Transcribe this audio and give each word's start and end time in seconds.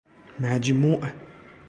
مجموع 0.41 1.07